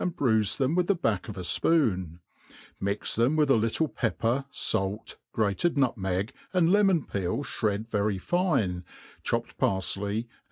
[0.03, 2.17] bruife them with the back of a fpoon;
[2.79, 8.83] mix them with a little pepper, fait, grated nutmeg, and lemon peel (bred very fine,
[9.21, 10.29] chopped parfley, and